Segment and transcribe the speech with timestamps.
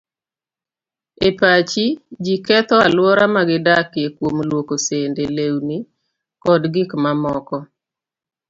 [1.27, 1.85] E pacho,
[2.23, 5.77] ji ketho alwora ma gidakie kuom lwoko sende, lewni,
[6.41, 7.57] koda gik mamoko.